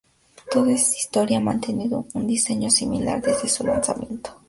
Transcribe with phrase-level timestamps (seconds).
[0.51, 4.35] Todo es Historia ha mantenido un diseño similar desde su lanzamiento.